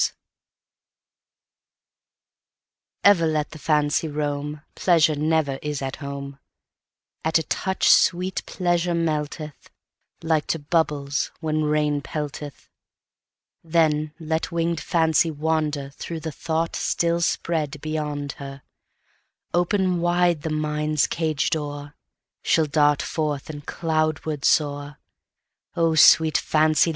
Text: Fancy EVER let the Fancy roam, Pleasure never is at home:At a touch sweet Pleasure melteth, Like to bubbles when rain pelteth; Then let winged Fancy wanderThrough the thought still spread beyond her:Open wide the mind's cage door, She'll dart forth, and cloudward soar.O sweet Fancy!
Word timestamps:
Fancy 0.03 0.15
EVER 3.03 3.27
let 3.27 3.51
the 3.51 3.59
Fancy 3.59 4.07
roam, 4.07 4.63
Pleasure 4.73 5.13
never 5.15 5.59
is 5.61 5.79
at 5.83 5.97
home:At 5.97 7.37
a 7.37 7.43
touch 7.43 7.87
sweet 7.91 8.43
Pleasure 8.47 8.95
melteth, 8.95 9.69
Like 10.23 10.47
to 10.47 10.57
bubbles 10.57 11.29
when 11.39 11.65
rain 11.65 12.01
pelteth; 12.01 12.67
Then 13.63 14.15
let 14.19 14.51
winged 14.51 14.81
Fancy 14.81 15.29
wanderThrough 15.29 16.23
the 16.23 16.31
thought 16.31 16.75
still 16.75 17.21
spread 17.21 17.79
beyond 17.79 18.31
her:Open 18.41 19.99
wide 20.01 20.41
the 20.41 20.49
mind's 20.49 21.05
cage 21.05 21.51
door, 21.51 21.95
She'll 22.41 22.65
dart 22.65 23.03
forth, 23.03 23.51
and 23.51 23.67
cloudward 23.67 24.45
soar.O 24.45 25.93
sweet 25.93 26.39
Fancy! 26.39 26.89